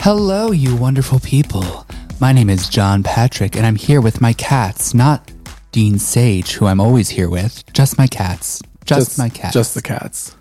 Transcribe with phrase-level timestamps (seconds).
[0.00, 1.86] Hello, you wonderful people.
[2.18, 5.30] My name is John Patrick, and I'm here with my cats, not
[5.70, 8.62] Dean Sage, who I'm always here with, just my cats.
[8.86, 9.52] Just, my cats.
[9.52, 10.34] Just the cats.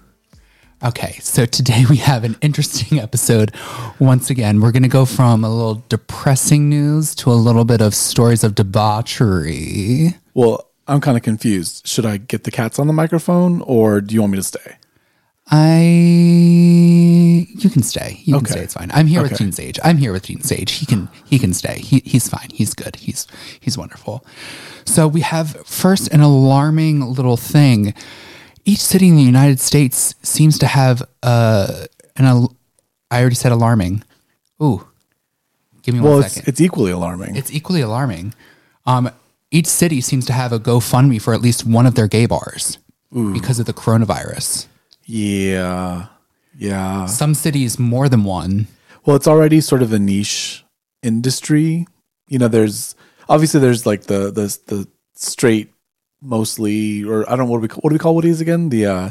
[0.86, 3.52] Okay, so today we have an interesting episode.
[3.98, 7.82] Once again, we're going to go from a little depressing news to a little bit
[7.82, 10.16] of stories of debauchery.
[10.36, 11.88] Well, I'm kind of confused.
[11.88, 14.78] Should I get the cats on the microphone or do you want me to stay?
[15.50, 15.80] I.
[17.58, 18.20] You can stay.
[18.26, 18.52] You can Okay.
[18.52, 18.62] stay.
[18.62, 18.92] It's fine.
[18.94, 19.46] I'm here with Okay.
[19.46, 19.80] Dean Sage.
[19.84, 20.72] I'm here with Dean Sage.
[20.74, 21.08] He can.
[21.26, 21.80] He can stay.
[21.80, 22.50] He, he's fine.
[22.54, 22.98] He's good.
[22.98, 23.26] He's
[23.62, 24.26] he's wonderful.
[24.86, 27.94] So we have first an alarming little thing.
[28.68, 31.86] Each city in the United States seems to have uh,
[32.18, 32.26] an.
[32.26, 32.54] Al-
[33.10, 34.04] I already said alarming.
[34.62, 34.86] Ooh,
[35.84, 36.50] give me Well, one it's, second.
[36.50, 37.36] it's equally alarming.
[37.38, 38.34] It's equally alarming.
[38.86, 39.10] Um,
[39.52, 42.78] each city seems to have a GoFundMe for at least one of their gay bars
[43.34, 44.68] because of the coronavirus.
[45.06, 46.08] yeah.
[46.60, 47.06] Yeah.
[47.06, 48.68] Some cities more than one.
[49.06, 50.66] Well, it's already sort of a niche
[51.04, 51.88] industry.
[52.28, 52.96] You know, there's
[53.30, 55.72] obviously there's like the the the straight
[56.22, 58.42] mostly or I don't know what do we call, what do we call what is
[58.42, 58.70] again?
[58.70, 59.10] The uh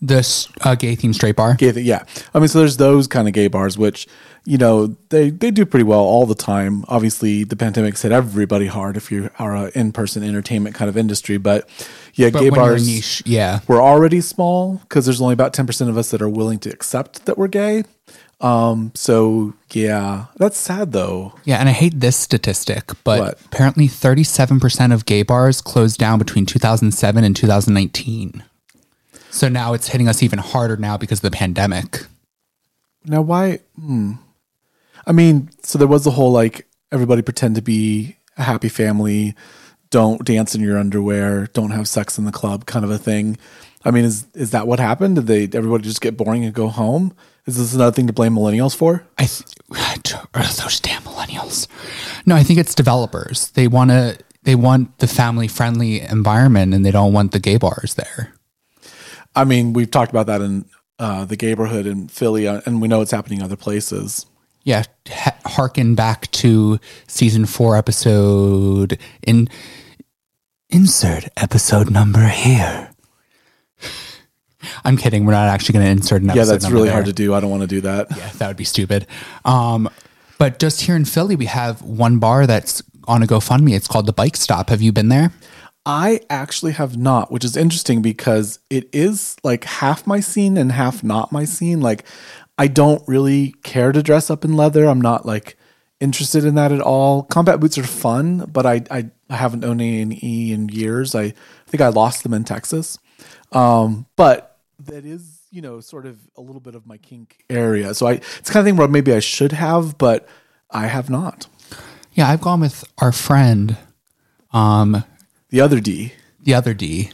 [0.00, 1.54] The uh, gay themed straight bar.
[1.54, 1.84] gay thing.
[1.84, 2.04] Yeah.
[2.32, 4.06] I mean, so there's those kind of gay bars, which,
[4.44, 6.84] you know, they, they do pretty well all the time.
[6.86, 11.36] Obviously, the pandemic's hit everybody hard if you are an in-person entertainment kind of industry.
[11.36, 11.68] But
[12.14, 13.60] yeah, But gay bars, niche, yeah.
[13.66, 17.26] we're already small because there's only about 10% of us that are willing to accept
[17.26, 17.82] that we're gay.
[18.40, 21.34] Um, so yeah, that's sad though.
[21.44, 23.40] Yeah, and I hate this statistic, but What?
[23.46, 28.44] apparently 37% of gay bars closed down between 2007 and 2019.
[29.30, 32.06] So now it's hitting us even harder now because of the pandemic.
[33.04, 33.60] Now, why?
[33.78, 34.12] Hmm.
[35.06, 39.34] I mean, so there was the whole like everybody pretend to be a happy family,
[39.90, 43.36] don't dance in your underwear, don't have sex in the club, kind of a thing.
[43.84, 45.16] I mean, is is that what happened?
[45.16, 47.14] Did they everybody just get boring and go home?
[47.48, 49.06] Is this another thing to blame millennials for?
[49.16, 49.42] I th-
[50.34, 51.66] or those damn millennials.
[52.26, 53.48] No, I think it's developers.
[53.52, 57.56] They want to they want the family friendly environment and they don't want the gay
[57.56, 58.34] bars there.
[59.34, 60.66] I mean, we've talked about that in
[60.98, 64.26] uh, the neighborhood in Philly, uh, and we know it's happening other places.
[64.64, 69.48] Yeah, ha- harken back to season 4 episode in
[70.68, 72.90] insert episode number here.
[74.84, 75.24] I'm kidding.
[75.24, 76.40] We're not actually going to insert an episode.
[76.40, 76.92] Yeah, that's really there.
[76.92, 77.34] hard to do.
[77.34, 78.08] I don't want to do that.
[78.16, 79.06] Yeah, that would be stupid.
[79.44, 79.88] Um,
[80.38, 83.74] but just here in Philly, we have one bar that's on a GoFundMe.
[83.74, 84.70] It's called the Bike Stop.
[84.70, 85.32] Have you been there?
[85.86, 90.70] I actually have not, which is interesting because it is like half my scene and
[90.70, 91.80] half not my scene.
[91.80, 92.04] Like,
[92.58, 94.86] I don't really care to dress up in leather.
[94.86, 95.56] I'm not like
[95.98, 97.22] interested in that at all.
[97.22, 101.14] Combat boots are fun, but I I, I haven't owned any in years.
[101.14, 101.32] I
[101.66, 102.98] think I lost them in Texas.
[103.52, 104.57] Um, but
[104.88, 107.94] that is you know sort of a little bit of my kink area.
[107.94, 110.28] So I it's kind of thing where maybe I should have, but
[110.70, 111.46] I have not.
[112.12, 113.76] Yeah, I've gone with our friend,
[114.52, 115.04] um,
[115.50, 116.12] The other D,
[116.42, 117.10] the other D,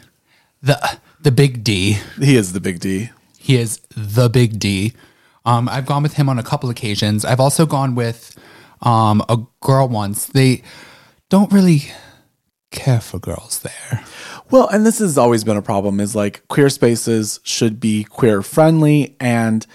[0.61, 1.99] the the big D.
[2.19, 3.09] he is the big D.
[3.37, 4.93] He is the big D.
[5.45, 7.23] Um, I've gone with him on a couple occasions.
[7.23, 8.35] I've also gone with
[8.81, 10.25] um, a girl once.
[10.25, 10.63] They
[11.29, 11.91] don't really
[12.75, 14.03] care for girls there.
[14.51, 18.41] Well, and this has always been a problem is like queer spaces should be queer
[18.43, 19.65] friendly and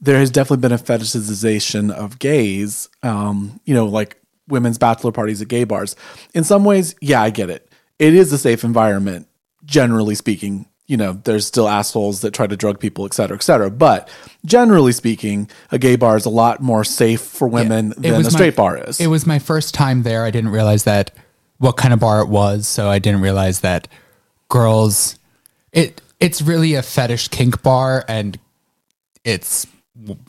[0.00, 5.40] there has definitely been a fetishization of gays, um, you know, like women's bachelor parties
[5.40, 5.94] at gay bars.
[6.34, 7.70] In some ways, yeah, I get it.
[7.98, 9.28] It is a safe environment,
[9.64, 10.66] generally speaking.
[10.88, 13.70] You know, there's still assholes that try to drug people, et cetera, et cetera.
[13.70, 14.08] But
[14.44, 18.18] generally speaking, a gay bar is a lot more safe for women It than a
[18.18, 19.00] was my- straight bar is.
[19.00, 20.24] It was my first time there.
[20.24, 21.12] I didn't realize that
[21.62, 23.86] what kind of bar it was, so I didn't realize that
[24.48, 25.18] girls.
[25.72, 28.38] It it's really a fetish kink bar, and
[29.24, 29.66] it's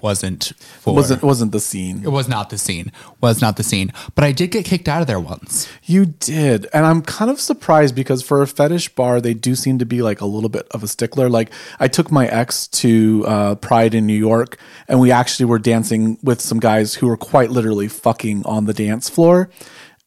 [0.01, 2.03] wasn't for wasn't wasn't the scene.
[2.03, 2.91] it was not the scene
[3.21, 6.67] was not the scene but i did get kicked out of there once You did.
[6.73, 10.01] And I'm kind of surprised because for a fetish bar, they do seem to be
[10.01, 11.29] like a little bit of a stickler.
[11.29, 15.59] Like, I took my ex to uh, Pride in New York, and we actually were
[15.59, 19.49] dancing with some guys who were quite literally fucking on the dance floor.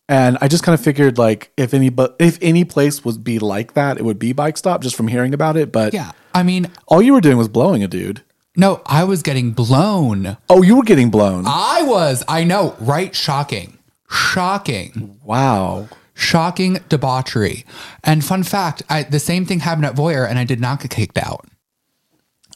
[0.09, 3.39] And I just kind of figured, like, if any, but if any place would be
[3.41, 5.73] like that, it would be Bike Stop, just from hearing about it.
[5.73, 8.23] But yeah i mean all you were doing was blowing a dude.
[8.57, 11.45] no i was getting blown Oh, you were getting blown.
[11.47, 13.79] i was i know right shocking
[14.11, 15.89] shocking wow.
[16.13, 17.65] shocking debauchery
[18.05, 20.91] and fun fact I, the same thing happened at voyeur and i did not get
[20.91, 21.47] kicked out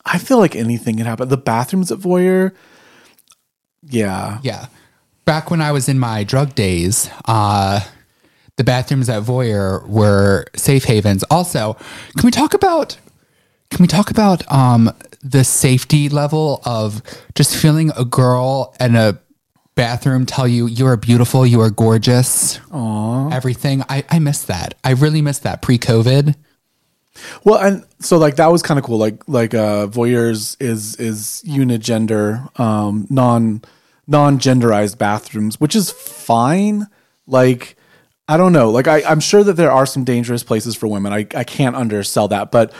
[0.04, 1.28] I feel like anything can happen.
[1.28, 2.52] The bathrooms at Voyeur,
[3.82, 4.38] yeah.
[4.42, 4.66] Yeah.
[5.30, 7.78] Back when I was in my drug days, uh,
[8.56, 11.22] the bathrooms at Voyeur were safe havens.
[11.30, 11.74] Also,
[12.16, 12.98] can we talk about
[13.70, 14.90] can we talk about um,
[15.22, 17.00] the safety level of
[17.36, 19.20] just feeling a girl in a
[19.76, 23.32] bathroom tell you you are beautiful, you are gorgeous, Aww.
[23.32, 23.84] everything.
[23.88, 24.74] I, I miss that.
[24.82, 26.34] I really miss that pre COVID.
[27.44, 28.98] Well, and so like that was kind of cool.
[28.98, 33.62] Like like uh voyeurs is is unigender, um, non
[34.10, 36.86] non genderized bathrooms, which is fine.
[37.26, 37.76] Like
[38.28, 38.70] I don't know.
[38.70, 41.12] Like I, I'm sure that there are some dangerous places for women.
[41.12, 42.72] I, I can't undersell that, but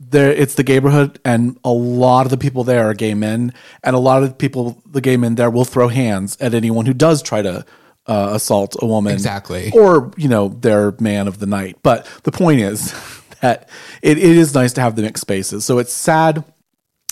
[0.00, 3.52] there it's the neighborhood and a lot of the people there are gay men
[3.82, 6.84] and a lot of the people the gay men there will throw hands at anyone
[6.84, 7.64] who does try to
[8.06, 12.32] uh, assault a woman exactly or you know their man of the night but the
[12.32, 12.92] point is
[13.44, 13.68] that
[14.00, 15.64] it, it is nice to have the mixed spaces.
[15.64, 16.44] So it's sad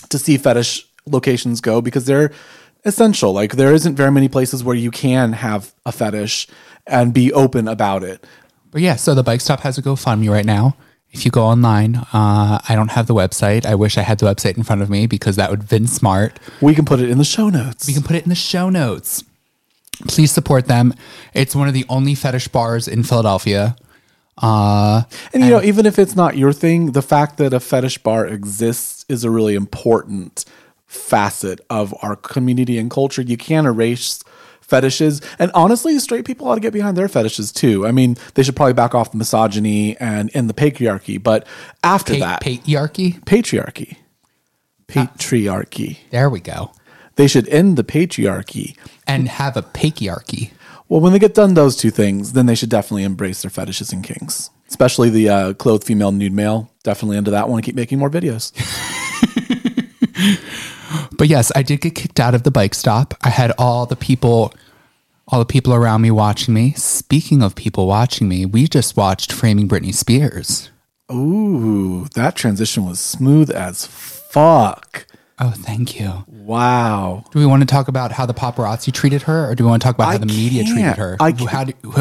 [0.09, 2.31] to see fetish locations go because they're
[2.85, 3.33] essential.
[3.33, 6.47] Like there isn't very many places where you can have a fetish
[6.85, 8.25] and be open about it.
[8.71, 10.75] But yeah, so the bike stop has a GoFundMe right now.
[11.11, 13.67] If you go online, uh, I don't have the website.
[13.67, 15.85] I wish I had the website in front of me because that would have been
[15.85, 16.39] smart.
[16.59, 17.87] We can put it in the show notes.
[17.87, 19.23] We can put it in the show notes.
[20.07, 20.91] Please support them.
[21.35, 23.75] It's one of the only fetish bars in Philadelphia.
[24.39, 25.03] Uh,
[25.33, 28.25] and you know, even if it's not your thing, the fact that a fetish bar
[28.25, 30.45] exists is a really important
[30.93, 33.21] facet of our community and culture.
[33.21, 34.23] You can't erase
[34.61, 35.21] fetishes.
[35.39, 37.85] And honestly, straight people ought to get behind their fetishes too.
[37.85, 41.21] I mean, they should probably back off the misogyny and end the patriarchy.
[41.21, 41.45] But
[41.83, 43.97] after pa- that, patriarchy, patriarchy,
[44.87, 45.97] patriarchy.
[46.09, 46.71] there we go.
[47.15, 48.75] They should end the patriarchy
[49.05, 50.51] and have a patriarchy.
[50.89, 53.93] Well, when they get done those two things, then they should definitely embrace their fetishes
[53.93, 56.71] and kinks, especially the uh, clothed female nude male.
[56.83, 57.61] Definitely into that one.
[57.61, 58.51] Keep making more videos.
[61.17, 63.13] but yes, I did get kicked out of the bike stop.
[63.21, 64.53] I had all the people,
[65.27, 66.73] all the people around me watching me.
[66.73, 70.69] Speaking of people watching me, we just watched Framing Britney Spears.
[71.11, 75.05] Ooh, that transition was smooth as fuck.
[75.39, 76.23] Oh, thank you.
[76.27, 77.25] Wow.
[77.31, 79.81] Do we want to talk about how the paparazzi treated her, or do we want
[79.81, 81.17] to talk about how the media treated her?
[81.19, 81.45] I do,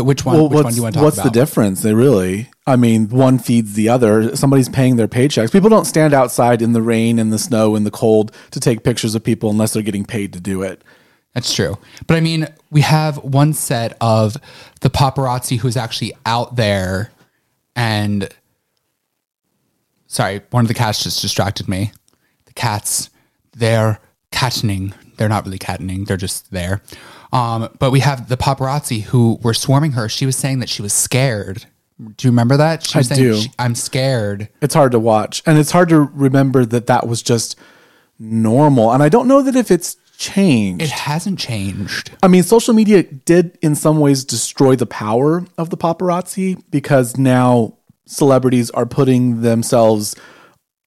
[0.02, 0.36] which one?
[0.36, 1.24] Well, which one do you want to talk what's about?
[1.24, 1.82] What's the difference?
[1.82, 2.50] They really.
[2.66, 4.36] I mean, one feeds the other.
[4.36, 5.50] Somebody's paying their paychecks.
[5.50, 8.84] People don't stand outside in the rain, in the snow, in the cold to take
[8.84, 10.82] pictures of people unless they're getting paid to do it.
[11.34, 11.78] That's true.
[12.06, 14.36] But I mean, we have one set of
[14.80, 17.10] the paparazzi who's actually out there
[17.74, 18.28] and
[20.06, 21.92] sorry, one of the cats just distracted me.
[22.44, 23.10] The cats
[23.54, 23.98] they're
[24.30, 24.94] cattening.
[25.16, 26.04] They're not really cattening.
[26.04, 26.82] They're just there.
[27.32, 30.08] Um, but we have the paparazzi who were swarming her.
[30.08, 31.66] She was saying that she was scared.
[31.98, 32.84] Do you remember that?
[32.84, 33.42] She was I saying, do.
[33.58, 34.48] I'm scared.
[34.60, 37.58] It's hard to watch, and it's hard to remember that that was just
[38.18, 38.92] normal.
[38.92, 40.82] And I don't know that if it's changed.
[40.82, 42.10] It hasn't changed.
[42.22, 47.16] I mean, social media did in some ways destroy the power of the paparazzi because
[47.16, 47.74] now
[48.06, 50.14] celebrities are putting themselves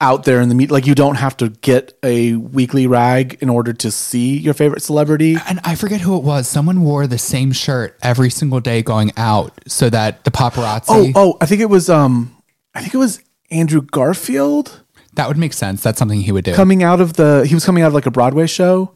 [0.01, 0.73] out there in the media.
[0.73, 4.81] Like you don't have to get a weekly rag in order to see your favorite
[4.81, 5.37] celebrity.
[5.47, 6.47] And I forget who it was.
[6.47, 10.85] Someone wore the same shirt every single day going out so that the paparazzi.
[10.89, 12.35] Oh, oh, I think it was um
[12.73, 13.21] I think it was
[13.51, 14.81] Andrew Garfield.
[15.13, 15.81] That would make sense.
[15.81, 16.53] That's something he would do.
[16.53, 18.91] Coming out of the he was coming out of like a Broadway show.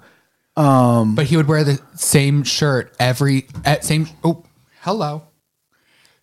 [0.57, 4.43] Um But he would wear the same shirt every at same oh,
[4.81, 5.23] hello.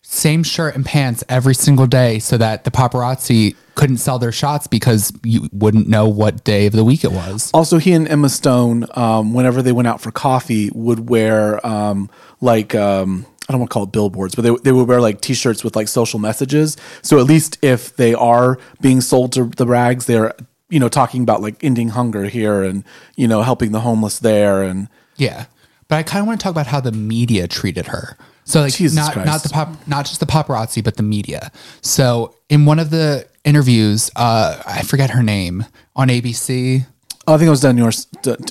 [0.03, 4.67] Same shirt and pants every single day so that the paparazzi couldn't sell their shots
[4.67, 7.51] because you wouldn't know what day of the week it was.
[7.53, 12.09] Also, he and Emma Stone, um, whenever they went out for coffee, would wear um,
[12.41, 15.21] like um, I don't want to call it billboards, but they they would wear like
[15.21, 16.75] T-shirts with like social messages.
[17.03, 20.33] So at least if they are being sold to the rags, they're
[20.69, 22.83] you know talking about like ending hunger here and
[23.15, 25.45] you know helping the homeless there and yeah.
[25.87, 28.17] But I kind of want to talk about how the media treated her.
[28.47, 29.27] So like Jesus not Christ.
[29.27, 31.51] not the pop not just the paparazzi but the media.
[31.81, 35.65] So in one of the interviews, uh, I forget her name
[35.97, 36.85] on ABC.
[37.27, 38.07] Oh, I think it was done yours.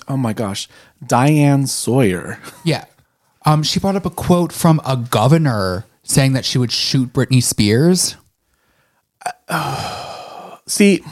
[0.07, 0.69] Oh my gosh,
[1.05, 2.39] Diane Sawyer.
[2.65, 2.85] Yeah,
[3.47, 7.43] um, she brought up a quote from a governor saying that she would shoot Britney
[7.43, 8.17] Spears.
[9.49, 11.03] Uh, see,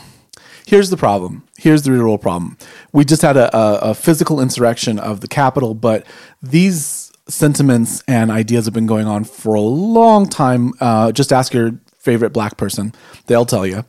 [0.66, 1.44] here's the problem.
[1.56, 2.58] Here's the real problem.
[2.92, 6.04] We just had a, a, a physical insurrection of the Capitol, but
[6.42, 10.72] these sentiments and ideas have been going on for a long time.
[10.80, 12.92] Uh, just ask your favorite black person,
[13.26, 13.84] they'll tell you.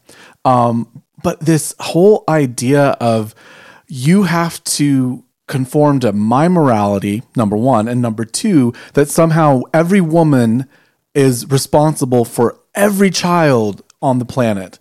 [0.46, 3.36] Um, but this whole idea of
[3.88, 10.01] you have to conform to my morality, number one, and number two, that somehow every
[10.01, 10.68] woman
[11.13, 14.80] is responsible for every child on the planet.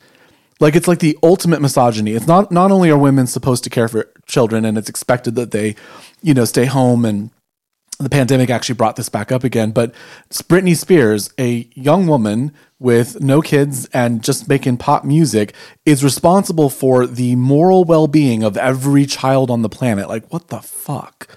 [0.60, 2.12] Like it's like the ultimate misogyny.
[2.12, 5.50] It's not not only are women supposed to care for children and it's expected that
[5.50, 5.74] they,
[6.22, 7.30] you know, stay home and
[7.98, 9.70] the pandemic actually brought this back up again.
[9.70, 9.94] But
[10.26, 15.54] it's Britney Spears, a young woman with no kids and just making pop music,
[15.86, 20.08] is responsible for the moral well being of every child on the planet.
[20.08, 21.28] Like, what the fuck?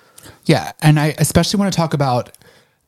[0.45, 2.31] Yeah, and I especially want to talk about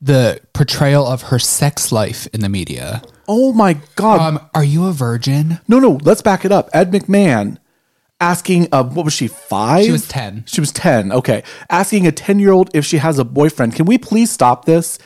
[0.01, 3.01] the portrayal of her sex life in the media.
[3.27, 4.21] Oh my God.
[4.21, 5.59] Um, are you a virgin?
[5.67, 6.69] no, no, let's back it up.
[6.73, 7.58] Ed McMahon
[8.19, 9.85] asking, uh, what was she, five?
[9.85, 10.43] She was 10.
[10.45, 11.11] She was 10.
[11.11, 11.43] Okay.
[11.69, 13.75] Asking a 10 year old if she has a boyfriend.
[13.75, 14.99] Can we please stop this?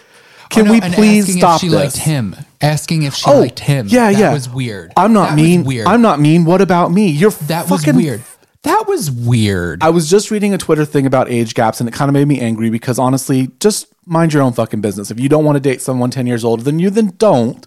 [0.49, 1.75] Can Oh, no, we please asking stop if she this?
[1.75, 2.35] liked him?
[2.61, 3.87] Asking if she Oh, liked him.
[3.89, 4.33] Yeah, that yeah.
[4.33, 4.91] was weird.
[4.97, 5.63] I'm not That was mean.
[5.63, 5.87] weird.
[5.87, 6.45] I'm not mean.
[6.45, 7.09] What about me?
[7.09, 8.21] You're That was fucking weird.
[8.63, 9.83] That was weird.
[9.83, 12.27] I was just reading a Twitter thing about age gaps and it kind of made
[12.27, 15.11] me angry because honestly, just mind your own fucking business.
[15.11, 17.65] If you don't want to date someone 10 years older than you, then don't.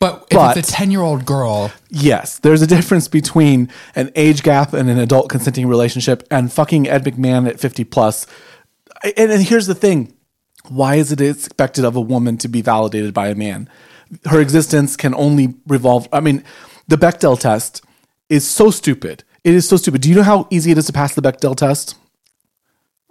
[0.00, 4.72] But if but- it's a ten-year-old girl, Yes, there's a difference between an age gap
[4.72, 8.26] and an adult consenting relationship and fucking Ed McMahon at 50 plus.
[9.16, 10.14] And, and here's the thing
[10.68, 13.68] why is it expected of a woman to be validated by a man?
[14.26, 16.08] Her existence can only revolve.
[16.12, 16.44] I mean,
[16.88, 17.82] the Bechdel test
[18.28, 19.24] is so stupid.
[19.44, 20.02] It is so stupid.
[20.02, 21.94] Do you know how easy it is to pass the Bechdel test?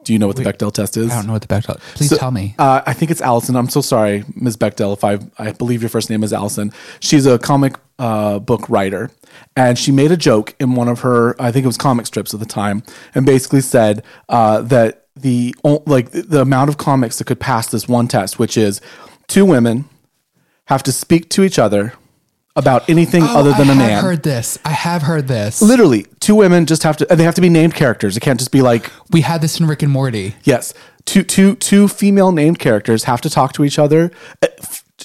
[0.07, 1.11] Do you know what the Bechdel test is?
[1.11, 1.65] I don't know what the back.
[1.65, 2.55] Please tell me.
[2.57, 3.57] Uh, I think it's Allison.
[3.57, 4.55] I'm so sorry, Ms.
[4.55, 6.71] Bechdel, if I I believe your first name is Allison.
[7.01, 9.11] She's a comic uh, book writer,
[9.57, 12.33] and she made a joke in one of her, I think it was comic strips
[12.33, 12.83] at the time,
[13.13, 15.53] and basically said uh, that the
[15.85, 18.79] like the amount of comics that could pass this one test, which is
[19.27, 19.89] two women
[20.67, 21.95] have to speak to each other
[22.55, 23.81] about anything other than I a man.
[23.81, 24.57] I have heard this.
[24.63, 25.61] I have heard this.
[25.61, 27.09] Literally, two women just have to.
[27.09, 28.17] and They have to be named characters.
[28.17, 30.35] It can't just be like We had this in Rick and Morty.
[30.43, 30.73] Yes,
[31.05, 34.11] two two two female named characters have to talk to each other.
[34.43, 34.47] Uh,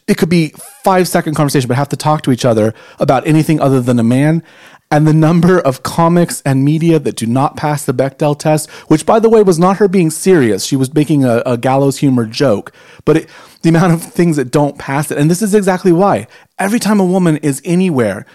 [0.09, 0.53] It could be
[0.83, 4.03] five second conversation, but have to talk to each other about anything other than a
[4.03, 4.43] man.
[4.91, 9.07] And the number of comics and media that do not pass the Bechdel test, which
[9.07, 12.27] by the way was not her being serious, she was making a, a gallows humor
[12.27, 12.73] joke.
[13.07, 13.29] But it,
[13.63, 16.27] the amount of things that don't pass it, and this is exactly why.
[16.59, 18.27] Every time a woman is anywhere,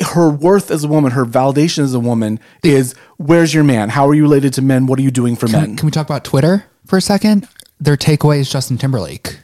[0.00, 3.90] her worth as a woman, her validation as a woman is where's your man?
[3.90, 4.86] How are you related to men?
[4.86, 5.76] What are you doing for men?
[5.76, 7.48] Can we talk about Twitter for a second?
[7.78, 9.38] Their takeaway is Justin Timberlake.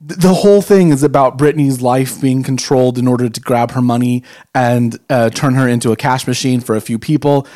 [0.00, 4.24] the whole thing is about Britney's life being controlled in order to grab her money
[4.52, 7.46] and uh, turn her into a cash machine for a few people.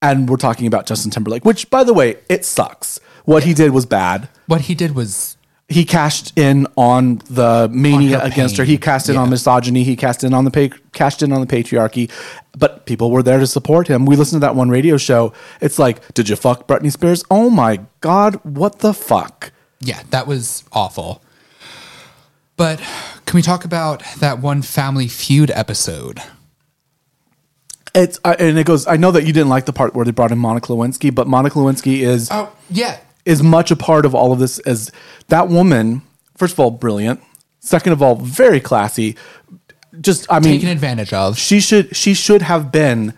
[0.00, 3.00] And we're talking about Justin Timberlake, which, by the way, it sucks.
[3.24, 4.28] What he did was bad.
[4.46, 5.36] What he did was
[5.70, 8.64] He cashed in on the mania On against her.
[8.64, 9.84] He cashed in on misogyny.
[9.84, 12.10] He cashed in on the pa- cashed in on the patriarchy.
[12.56, 14.06] But people were there to support him.
[14.06, 15.34] We listened to that one radio show.
[15.60, 17.22] It's like, did you fuck Britney Spears?
[17.30, 19.52] Oh my god, what the fuck?
[19.80, 21.22] yeah, that was awful.
[22.56, 22.80] But
[23.26, 26.20] can we talk about that one Family Feud episode?
[27.94, 28.86] It's uh, and it goes.
[28.86, 31.26] I know that you didn't like the part where they brought in Monica Lewinsky, but
[31.26, 32.98] Monica Lewinsky is Oh yeah,
[33.28, 34.58] is much a part of all of this.
[34.60, 34.90] As
[35.28, 36.02] that woman,
[36.36, 37.22] first of all, brilliant.
[37.60, 39.16] Second of all, very classy.
[40.00, 41.36] Just, I mean, taken advantage of.
[41.38, 43.14] she should she should have been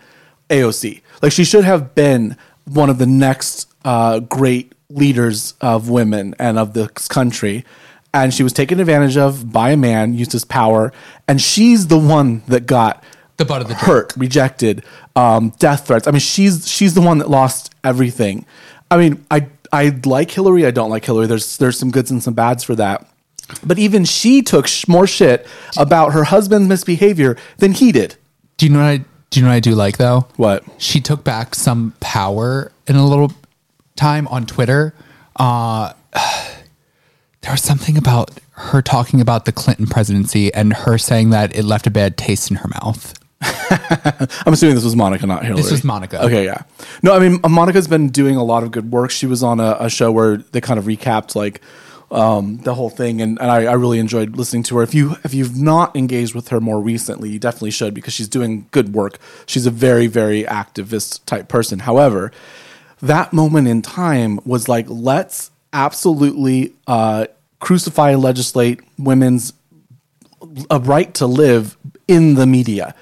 [0.49, 1.02] AOC.
[1.23, 6.59] Like she should have been one of the next uh, great leaders of women and
[6.59, 7.64] of this country.
[8.12, 10.93] And she was taken advantage of by a man, used his power,
[11.29, 13.05] and she's the one that got
[13.37, 13.83] The butt of the joke.
[13.83, 14.83] hurt, rejected,
[15.14, 16.09] um, death threats.
[16.09, 18.47] I mean, she's she's the one that lost everything.
[18.90, 20.67] I mean, I I like Hillary.
[20.67, 21.27] I don't like Hillary.
[21.27, 23.07] There's there's some goods and some bads for that.
[23.65, 25.47] But even she took sh- more shit
[25.77, 28.17] about her husband's misbehavior than he did.
[28.57, 28.97] Do you know what I
[29.31, 29.41] do?
[29.41, 30.27] You know what I do like though?
[30.37, 30.65] What?
[30.79, 33.33] She took back some power in a little
[33.97, 34.95] time on Twitter.
[35.37, 35.93] Uh,
[37.41, 41.65] there was something about her talking about the Clinton presidency and her saying that it
[41.65, 43.15] left a bad taste in her mouth.
[43.43, 45.63] I'm assuming this was Monica, not Hillary.
[45.63, 46.23] This was Monica.
[46.25, 46.63] Okay, yeah.
[47.03, 49.11] No, I mean Monica's been doing a lot of good work.
[49.11, 51.61] She was on a, a show where they kind of recapped like
[52.11, 54.83] um, the whole thing, and, and I, I really enjoyed listening to her.
[54.83, 58.29] If you if you've not engaged with her more recently, you definitely should because she's
[58.29, 59.19] doing good work.
[59.47, 61.81] She's a very very activist type person.
[61.81, 62.33] However,
[63.01, 67.27] that moment in time was like let's absolutely uh,
[67.61, 69.53] crucify and legislate women's
[70.71, 71.77] a right to live
[72.09, 72.95] in the media.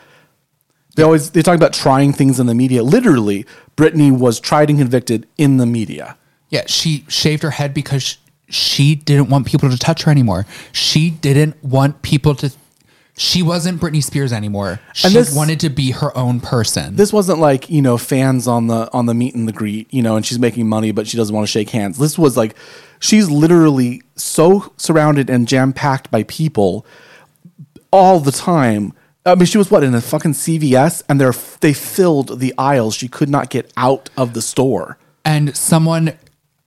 [0.98, 2.82] They always they talk about trying things in the media.
[2.82, 6.16] Literally, Britney was tried and convicted in the media.
[6.48, 10.44] Yeah, she shaved her head because she didn't want people to touch her anymore.
[10.72, 12.50] She didn't want people to.
[13.16, 14.80] She wasn't Britney Spears anymore.
[14.92, 16.96] She this- wanted to be her own person.
[16.96, 20.02] This wasn't like you know fans on the on the meet and the greet, you
[20.02, 21.98] know, and she's making money, but she doesn't want to shake hands.
[21.98, 22.56] This was like
[22.98, 26.84] she's literally so surrounded and jam packed by people
[27.92, 28.94] all the time.
[29.32, 31.30] I mean, she was what in a fucking CVS, and they
[31.60, 32.94] they filled the aisles.
[32.94, 34.98] She could not get out of the store.
[35.24, 36.12] and someone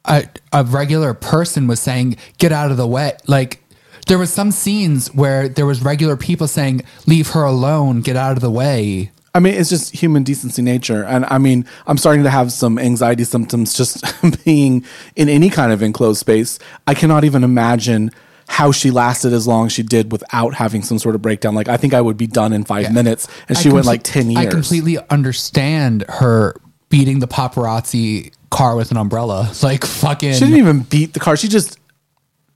[0.06, 3.64] a, a regular person was saying, "Get out of the way." Like
[4.08, 8.02] there was some scenes where there was regular people saying, "Leave her alone.
[8.02, 11.04] Get out of the way." I mean, it's just human decency nature.
[11.06, 14.04] And I mean, I'm starting to have some anxiety symptoms just
[14.46, 14.84] being
[15.16, 16.60] in any kind of enclosed space.
[16.86, 18.12] I cannot even imagine
[18.52, 21.56] how she lasted as long as she did without having some sort of breakdown.
[21.56, 23.26] Like, I think I would be done in five minutes.
[23.48, 24.46] And she went like 10 years.
[24.46, 26.56] I completely understand her
[26.90, 29.50] beating the paparazzi car with an umbrella.
[29.64, 30.34] Like fucking.
[30.34, 31.38] She didn't even beat the car.
[31.38, 31.80] She just,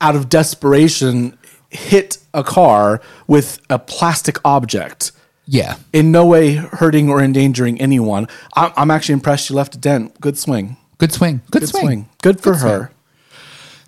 [0.02, 1.38] out of desperation,
[1.70, 5.12] hit a car with a plastic object.
[5.46, 5.76] yeah.
[5.94, 8.28] In no way hurting or endangering anyone.
[8.54, 10.20] I'm, I'm actually impressed she left a dent.
[10.20, 10.76] Good swing.
[10.98, 11.40] Good swing.
[11.50, 11.84] Good, Good swing.
[11.84, 12.08] swing.
[12.22, 12.90] Good for her.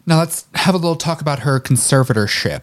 [0.08, 2.62] Now let's have a little talk about her conservatorship.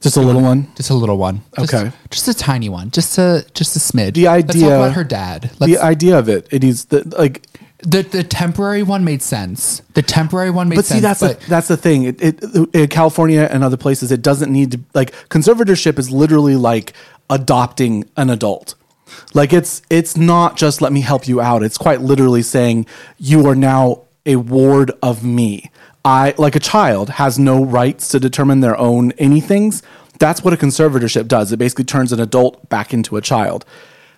[0.00, 0.68] Just a little one.
[0.74, 1.42] Just a little one.
[1.58, 1.92] Just, Okay.
[2.10, 2.90] Just a tiny one.
[2.90, 4.14] Just a just a smidge.
[4.14, 5.50] The Let's talk idea- about her dad.
[5.60, 7.46] Let's, the idea of it, it needs the like.
[7.82, 9.82] the the temporary one made sense.
[9.92, 10.88] The temporary one made sense.
[10.88, 10.98] But sense.
[10.98, 12.04] see, that's but the, that's the thing.
[12.04, 16.56] It, it, in California and other places, it doesn't need to like conservatorship is literally
[16.56, 16.94] like
[17.28, 18.76] adopting an adult.
[19.34, 21.62] Like it's it's not just let me help you out.
[21.62, 22.86] It's quite literally saying
[23.18, 25.70] you are now a ward of me.
[26.04, 29.82] I like a child has no rights to determine their own anythings.
[30.18, 31.50] That's what a conservatorship does.
[31.50, 33.64] It basically turns an adult back into a child.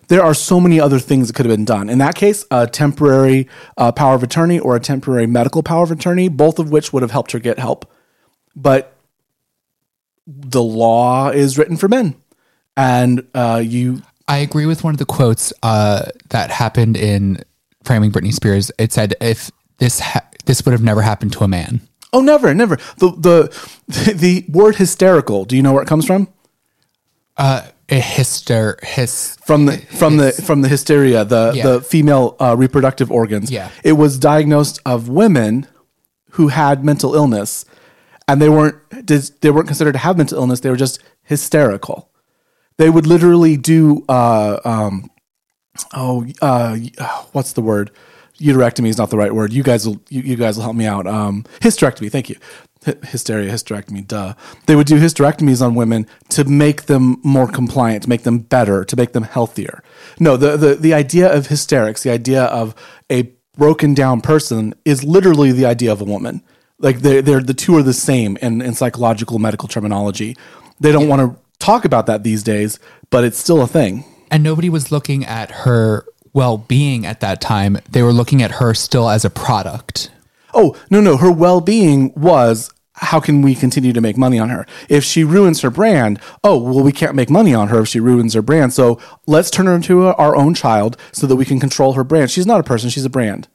[0.08, 1.88] There are so many other things that could have been done.
[1.88, 5.90] In that case, a temporary uh, power of attorney or a temporary medical power of
[5.90, 7.90] attorney, both of which would have helped her get help.
[8.54, 8.96] But
[10.26, 12.16] the law is written for men,
[12.76, 17.44] and uh, you I agree with one of the quotes uh, that happened in
[17.84, 18.70] framing Britney Spears.
[18.78, 21.80] It said, "If this ha- this would have never happened to a man."
[22.12, 25.44] oh never never the the the word hysterical.
[25.44, 26.28] Do you know where it comes from?
[27.38, 31.62] A hyster his from the from the from the hysteria, the Yeah.
[31.66, 33.50] the female uh, reproductive organs.
[33.50, 33.68] Yeah.
[33.84, 35.66] it was diagnosed of women
[36.30, 37.64] who had mental illness,
[38.26, 38.76] and they weren't
[39.06, 40.60] did, they weren't considered to have mental illness.
[40.60, 42.10] They were just hysterical.
[42.78, 45.10] They would literally do uh, um,
[45.94, 46.76] oh uh,
[47.32, 47.90] what's the word?
[48.40, 49.52] Uterectomy is not the right word.
[49.52, 51.06] You guys will you, you guys will help me out.
[51.06, 52.10] Um, hysterectomy.
[52.10, 52.36] Thank you.
[52.84, 54.34] Hy- Hysteria, hysterectomy, duh.
[54.66, 58.84] They would do hysterectomies on women to make them more compliant, to make them better,
[58.84, 59.82] to make them healthier.
[60.20, 62.74] No, the, the, the idea of hysterics, the idea of
[63.10, 66.42] a broken down person is literally the idea of a woman.
[66.78, 70.36] Like they're, they're the two are the same in, in psychological medical terminology.
[70.78, 72.78] They don't want to talk about that these days,
[73.10, 74.04] but it's still a thing.
[74.30, 76.04] and nobody was looking at her
[76.36, 77.78] well-being at that time.
[77.90, 80.10] They were looking at her still as a product.
[80.54, 81.16] Oh, no, no.
[81.16, 84.66] Her well being was how can we continue to make money on her?
[84.88, 88.00] If she ruins her brand, oh, well, we can't make money on her if she
[88.00, 88.72] ruins her brand.
[88.72, 92.04] So let's turn her into a, our own child so that we can control her
[92.04, 92.30] brand.
[92.30, 93.48] She's not a person, she's a brand.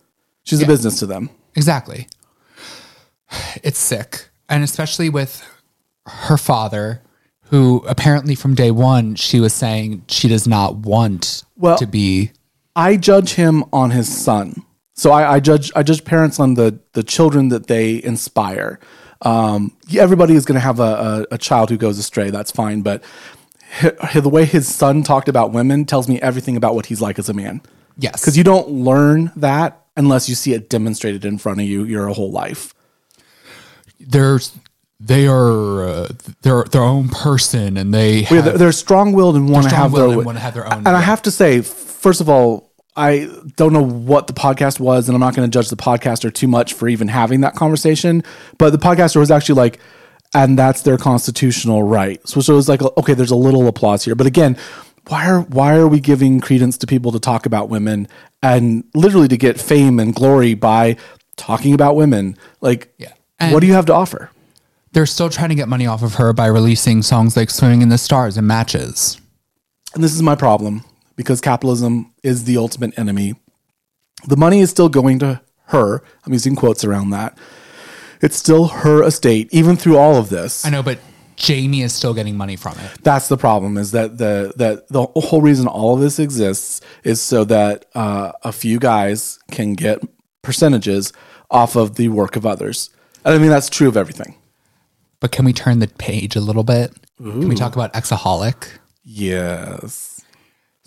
[0.44, 1.30] She's a business to them.
[1.56, 2.08] Exactly.
[3.64, 4.30] It's sick.
[4.50, 5.48] And especially with
[6.06, 7.02] her father,
[7.46, 12.32] who apparently from day one, she was saying she does not want Well- to be.
[12.76, 14.64] I judge him on his son.
[14.96, 18.80] So I, I judge I judge parents on the the children that they inspire.
[19.24, 22.30] Um, everybody is going to have a, a, a child who goes astray.
[22.32, 23.04] That's fine, but
[24.14, 27.30] the way his son talked about women tells me everything about what he's like as
[27.30, 27.62] a man.
[27.98, 28.22] Yes.
[28.22, 32.08] because you don't learn that unless you see it demonstrated in front of you your
[32.10, 32.74] whole life.
[34.00, 34.54] There's.
[35.04, 36.08] They are uh,
[36.44, 39.92] their their own person, and they Yeah, have, they're, they're strong-willed and want to have
[39.94, 41.64] their and wanna have their own, And I have to say,
[42.02, 45.54] first of all, I don't know what the podcast was, and I'm not going to
[45.54, 48.24] judge the podcaster too much for even having that conversation.
[48.58, 49.80] But the podcaster was actually like,
[50.34, 52.20] and that's their constitutional right.
[52.28, 54.16] So, so it was like, okay, there's a little applause here.
[54.16, 54.58] But again,
[55.08, 58.08] why are why are we giving credence to people to talk about women
[58.44, 60.98] and literally to get fame and glory by
[61.38, 62.38] talking about women?
[62.60, 63.14] Like, Yeah.
[63.52, 64.32] what do you have to offer?
[64.94, 67.88] they're still trying to get money off of her by releasing songs like "Swimming in
[67.88, 69.22] the Stars" and matches.
[69.94, 70.84] And this is my problem
[71.16, 73.36] because capitalism is the ultimate enemy.
[74.28, 76.04] The money is still going to her.
[76.26, 77.38] I'm using quotes around that.
[78.22, 80.66] It's still her estate, even through all of this.
[80.66, 81.00] I know, but
[81.38, 83.04] Jamie is still getting money from it.
[83.04, 83.78] That's the problem.
[83.78, 88.32] Is that the that the whole reason all of this exists is so that uh,
[88.44, 90.00] a few guys can get
[90.44, 91.12] percentages
[91.50, 92.92] off of the work of others.
[93.26, 94.36] And I mean that's true of everything.
[95.20, 96.94] But can we turn the page a little bit?
[97.18, 98.68] Can we talk about Exaholic?
[99.04, 100.11] Yes.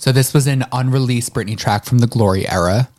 [0.05, 2.91] So this was an unreleased Britney track from the Glory era.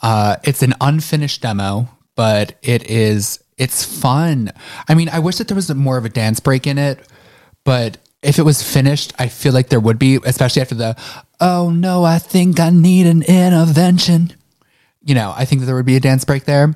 [0.00, 4.50] Uh, it's an unfinished demo, but it is it's fun.
[4.88, 7.06] I mean, I wish that there was more of a dance break in it,
[7.64, 10.96] but if it was finished, I feel like there would be, especially after the
[11.40, 14.32] "Oh no, I think I need an intervention."
[15.04, 16.74] You know, I think that there would be a dance break there.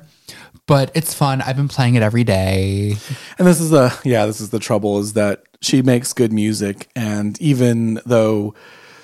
[0.67, 1.41] but it's fun.
[1.41, 2.97] I've been playing it every day.
[3.39, 6.87] And this is the yeah, this is the trouble is that she makes good music,
[6.95, 8.53] and even though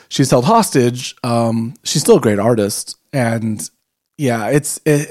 [0.09, 2.97] she's held hostage, um, she's still a great artist.
[3.13, 3.67] And
[4.17, 5.09] yeah, it's it,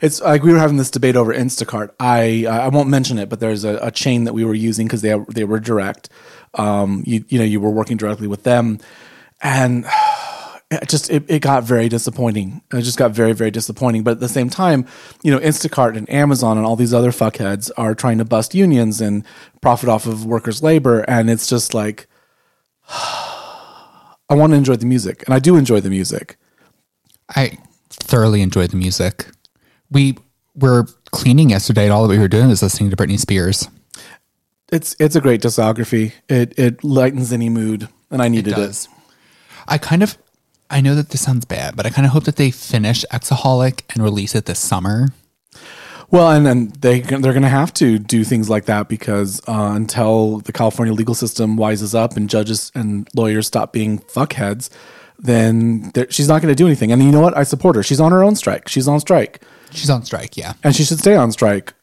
[0.00, 1.90] it's like we were having this debate over Instacart.
[2.00, 5.02] I I won't mention it, but there's a, a chain that we were using because
[5.02, 6.08] they they were direct.
[6.54, 8.78] Um, you you know you were working directly with them,
[9.42, 9.84] and
[10.70, 12.62] it just it, it got very disappointing.
[12.72, 14.02] It just got very very disappointing.
[14.02, 14.86] But at the same time,
[15.22, 19.02] you know, Instacart and Amazon and all these other fuckheads are trying to bust unions
[19.02, 19.24] and
[19.60, 22.06] profit off of workers' labor, and it's just like
[24.28, 26.36] I want to enjoy the music, and I do enjoy the music.
[27.34, 27.58] I
[27.90, 29.26] thoroughly enjoy the music.
[29.90, 30.18] We
[30.54, 33.68] were cleaning yesterday, and all that we were doing was listening to Britney Spears.
[34.70, 36.12] It's it's a great discography.
[36.28, 38.56] It it lightens any mood, and I needed it.
[38.56, 38.88] does.
[39.66, 40.16] I kind of,
[40.70, 43.82] I know that this sounds bad, but I kind of hope that they finish Exaholic
[43.90, 45.08] and release it this summer.
[46.10, 49.72] Well, and then they they're going to have to do things like that because uh,
[49.74, 54.70] until the California legal system wises up and judges and lawyers stop being fuckheads,
[55.18, 56.92] then she's not going to do anything.
[56.92, 57.36] And you know what?
[57.36, 57.82] I support her.
[57.82, 58.68] She's on her own strike.
[58.68, 60.54] She's on strike, She's on strike, yeah.
[60.64, 61.74] and she should stay on strike.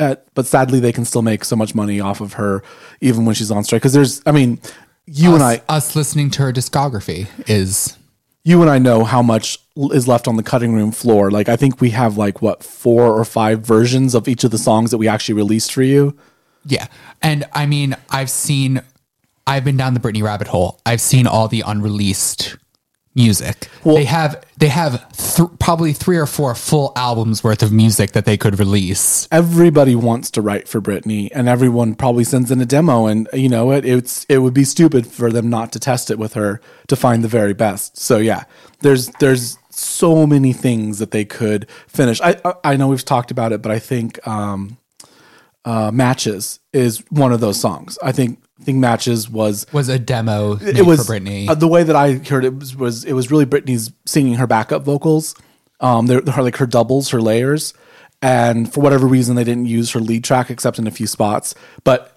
[0.00, 2.62] At, but sadly, they can still make so much money off of her
[3.00, 3.82] even when she's on strike.
[3.82, 4.60] Because there's, I mean,
[5.06, 7.96] you and I, us listening to her discography is
[8.44, 11.30] you and I know how much is left on the cutting room floor.
[11.30, 14.58] Like I think we have like what four or five versions of each of the
[14.58, 16.16] songs that we actually released for you.
[16.66, 16.86] yeah.
[17.22, 18.82] And I mean, I've seen,
[19.46, 20.80] I've been down the Britney rabbit hole.
[20.84, 22.56] I've seen all the unreleased
[23.14, 23.68] music.
[23.84, 28.24] they have they have th- probably three or four full albums worth of music that
[28.24, 29.28] they could release.
[29.30, 33.06] Everybody wants to write for Britney, and everyone probably sends in a demo.
[33.06, 36.18] And you know it, it's it would be stupid for them not to test it
[36.18, 37.98] with her to find the very best.
[37.98, 38.44] So yeah,
[38.80, 42.20] there's there's so many things that they could finish.
[42.20, 44.78] I I, I know we've talked about it, but I think um,
[45.64, 47.98] uh, Matches is one of those songs.
[48.02, 51.48] I think I think Matches was Was a demo it was for Britney.
[51.48, 54.46] uh, the way that I heard it was, was it was really Britney's singing her
[54.46, 55.34] backup vocals.
[55.80, 57.74] Um, they're, they're like her doubles, her layers,
[58.22, 61.54] and for whatever reason they didn't use her lead track except in a few spots.
[61.82, 62.16] But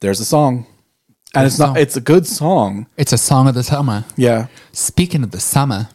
[0.00, 0.66] there's a song,
[1.34, 1.76] and it's not.
[1.76, 2.86] It's a good song.
[2.96, 4.04] it's a song of the summer.
[4.16, 4.46] Yeah.
[4.72, 5.88] Speaking of the summer,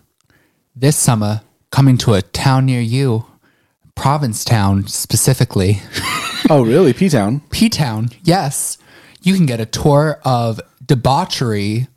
[0.76, 3.26] this summer coming to a town near you,
[3.98, 5.82] Provincetown specifically,
[6.50, 6.94] Oh, really?
[6.94, 7.42] P Town.
[7.50, 8.10] P Town.
[8.24, 8.78] Yes,
[9.22, 11.88] you can get a tour of debauchery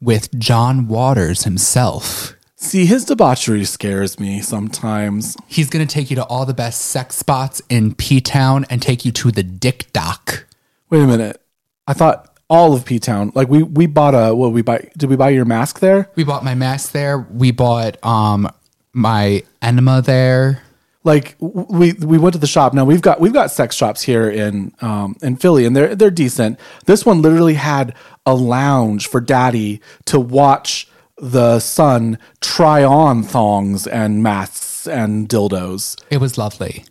[0.00, 2.34] with John Waters himself.
[2.56, 5.36] See, his debauchery scares me sometimes.
[5.46, 8.80] He's going to take you to all the best sex spots in P Town and
[8.80, 10.46] take you to the Dick Dock.
[10.90, 11.40] Wait a minute.
[11.86, 13.30] I thought all of P Town.
[13.34, 14.88] Like we we bought a what we buy?
[14.96, 16.10] Did we buy your mask there?
[16.14, 17.18] We bought my mask there.
[17.18, 18.48] We bought um
[18.92, 20.62] my enema there.
[21.08, 22.74] Like we we went to the shop.
[22.74, 26.10] Now we've got we've got sex shops here in um in Philly, and they're they're
[26.10, 26.60] decent.
[26.84, 27.94] This one literally had
[28.26, 35.96] a lounge for daddy to watch the son try on thongs and masks and dildos.
[36.10, 36.84] It was lovely.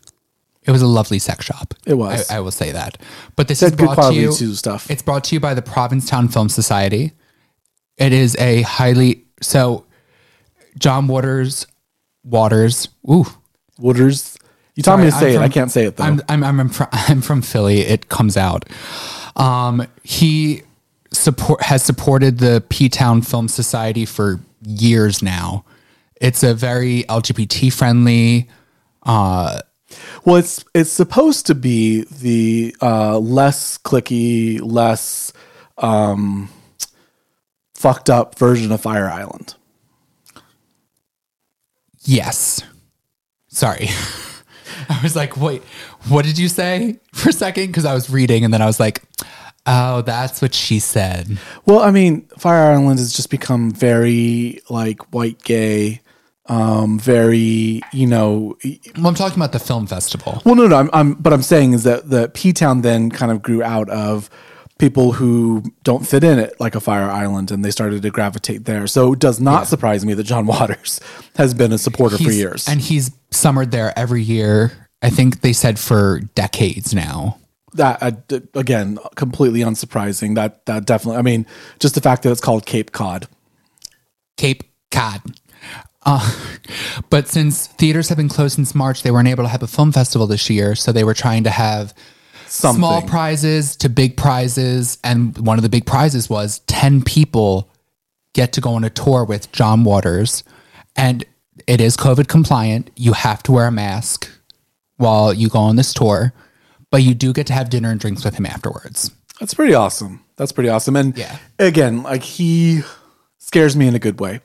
[0.64, 1.76] It was a lovely sex shop.
[1.86, 2.30] It was.
[2.30, 2.98] I, I will say that.
[3.38, 4.34] But this They is brought to you.
[4.34, 4.90] stuff.
[4.92, 7.14] It's brought to you by the Provincetown Film Society.
[7.98, 9.86] It is a highly so
[10.78, 11.68] John Waters
[12.24, 12.90] Waters.
[13.10, 13.28] Ooh,
[13.80, 14.38] Wooders.
[14.76, 15.46] You taught me to say I'm it.
[15.46, 16.04] I can't say it though.
[16.04, 17.80] I'm I'm I'm from, I'm from Philly.
[17.80, 18.66] It comes out.
[19.36, 20.64] Um, he
[21.12, 25.66] support has supported the P Town Film Society for years now.
[26.20, 28.50] It's a very LGBT friendly.
[29.04, 29.62] Uh,
[30.26, 35.32] well, it's it's supposed to be the uh, less clicky, less
[35.78, 36.50] um,
[37.74, 39.56] fucked up version of Fire Island.
[42.04, 42.62] yes.
[43.58, 43.88] Sorry.
[44.90, 45.64] I was like, wait,
[46.10, 47.66] what did you say for a second?
[47.66, 49.02] Because I was reading and then I was like,
[49.66, 51.40] oh, that's what she said.
[51.66, 56.02] Well, I mean, Fire Island has just become very like white gay,
[56.46, 58.60] um, very you know.
[58.96, 60.40] Well, I'm talking about the film festival.
[60.46, 61.14] Well, no, no, I'm, I'm.
[61.16, 64.30] But I'm saying is that the P Town then kind of grew out of
[64.78, 68.66] people who don't fit in it like a Fire Island, and they started to gravitate
[68.66, 68.88] there.
[68.88, 71.00] So it does not surprise me that John Waters
[71.36, 72.68] has been a supporter for years.
[72.68, 74.88] And he's summered there every year.
[75.02, 77.38] I think they said for decades now.
[77.74, 80.36] that uh, again, completely unsurprising.
[80.36, 81.20] That that definitely.
[81.20, 81.46] I mean,
[81.80, 83.28] just the fact that it's called Cape Cod.
[84.38, 85.22] Cape Cod.
[86.04, 86.36] Uh,
[87.10, 89.92] but since theaters have been closed since March, they weren't able to have a film
[89.92, 90.74] festival this year.
[90.74, 91.94] So they were trying to have
[92.50, 92.80] Something.
[92.80, 94.98] small prizes to big prizes.
[95.04, 97.70] And one of the big prizes was 10 people
[98.34, 100.44] get to go on a tour with John Waters.
[100.96, 101.26] And
[101.68, 102.92] it is COVID compliant.
[102.96, 104.30] You have to wear a mask
[104.98, 106.34] while you go on this tour,
[106.92, 109.12] but you do get to have dinner and drinks with him afterwards.
[109.40, 110.24] That's pretty awesome.
[110.38, 110.96] That's pretty awesome.
[110.96, 111.38] And Yeah.
[111.60, 112.82] again, like he
[113.38, 114.42] scares me in a good way.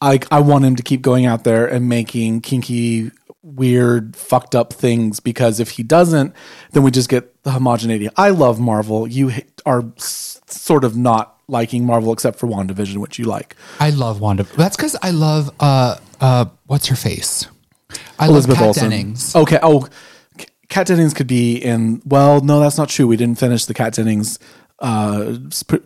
[0.00, 3.12] I I want him to keep going out there and making kinky,
[3.42, 6.34] weird, fucked up things because if he doesn't,
[6.72, 8.08] then we just get the homogeneity.
[8.16, 9.06] I love Marvel.
[9.06, 9.32] You
[9.66, 13.56] are s- sort of not liking Marvel except for WandaVision, which you like.
[13.80, 14.44] I love Wanda.
[14.44, 17.46] That's because I love uh uh what's her face?
[18.18, 18.90] I Elizabeth love Kat Olsen.
[18.90, 19.34] Dennings.
[19.36, 19.58] Okay.
[19.62, 19.88] Oh,
[20.68, 22.00] Kat Dennings could be in.
[22.06, 23.06] Well, no, that's not true.
[23.06, 24.38] We didn't finish the Kat Dennings
[24.82, 25.36] uh,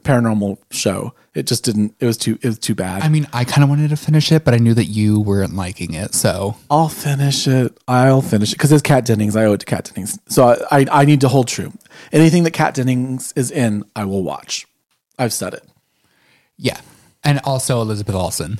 [0.02, 1.12] paranormal show.
[1.34, 1.94] It just didn't.
[2.00, 2.38] It was too.
[2.40, 3.02] It was too bad.
[3.02, 5.54] I mean, I kind of wanted to finish it, but I knew that you weren't
[5.54, 6.14] liking it.
[6.14, 7.78] So I'll finish it.
[7.86, 9.36] I'll finish it because it's Kat Dennings.
[9.36, 10.18] I owe it to Kat Dennings.
[10.28, 11.72] So I, I, I need to hold true.
[12.10, 14.66] Anything that Kat Dennings is in, I will watch.
[15.18, 15.64] I've said it.
[16.56, 16.80] yeah,
[17.22, 18.58] and also Elizabeth Olsen.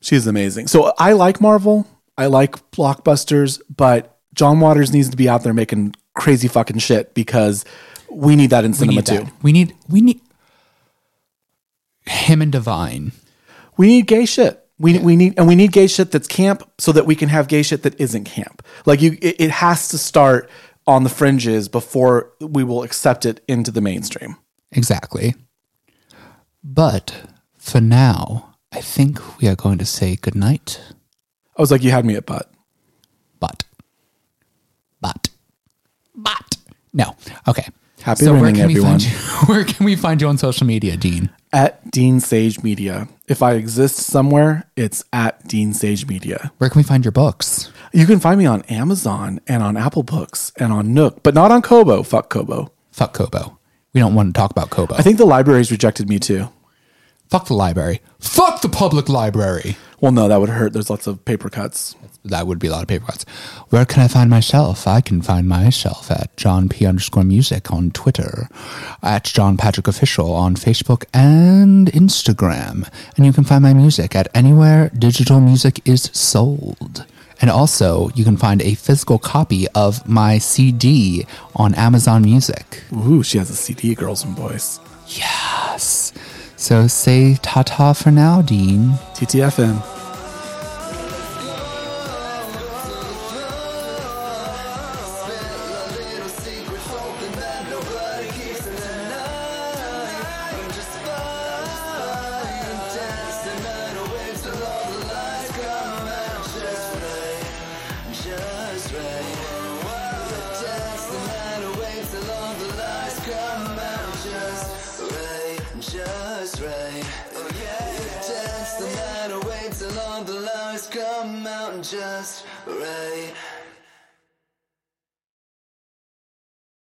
[0.00, 0.66] She's amazing.
[0.66, 1.86] So I like Marvel.
[2.16, 7.14] I like blockbusters, but John Waters needs to be out there making crazy fucking shit
[7.14, 7.64] because
[8.10, 9.18] we need that in We cinema need too.
[9.18, 9.32] that.
[9.42, 10.20] We need we need
[12.06, 13.12] him and Divine.
[13.76, 14.64] We need gay shit.
[14.78, 17.48] We, we need and we need gay shit that's camp so that we can have
[17.48, 18.64] gay shit that isn't camp.
[18.86, 20.48] Like you, it, it has to start
[20.86, 24.36] on the fringes before we will accept it into the mainstream.
[24.72, 25.34] Exactly.
[26.62, 27.14] But
[27.56, 30.80] for now, I think we are going to say goodnight.
[31.56, 32.50] I was like, you had me at butt.
[33.40, 33.64] But,
[35.00, 35.28] but,
[36.14, 36.56] but,
[36.92, 37.16] no.
[37.46, 37.66] Okay.
[38.02, 39.00] Happy so where winning, can we everyone.
[39.46, 41.30] Where can we find you on social media, Dean?
[41.52, 43.08] At Dean Sage Media.
[43.26, 46.52] If I exist somewhere, it's at Dean Sage Media.
[46.58, 47.70] Where can we find your books?
[47.92, 51.50] You can find me on Amazon and on Apple Books and on Nook, but not
[51.50, 52.02] on Kobo.
[52.02, 52.72] Fuck Kobo.
[52.92, 53.58] Fuck Kobo.
[53.94, 54.94] We don't want to talk about Kobo.
[54.94, 56.48] I think the library's rejected me too.
[57.28, 58.00] Fuck the library.
[58.20, 59.76] Fuck the public library.
[60.00, 60.72] Well, no, that would hurt.
[60.72, 61.96] There's lots of paper cuts.
[62.24, 63.24] That would be a lot of paper cuts.
[63.70, 64.86] Where can I find myself?
[64.86, 68.48] I can find myself at John P underscore music on Twitter,
[69.02, 72.88] at John Patrick Official on Facebook and Instagram.
[73.16, 77.04] And you can find my music at anywhere digital music is sold.
[77.40, 82.82] And also, you can find a physical copy of my CD on Amazon Music.
[82.92, 84.80] Ooh, she has a CD, Girls and Boys.
[85.06, 85.47] Yes.
[86.68, 88.90] So say ta ta for now, Dean.
[89.14, 89.97] TTFN.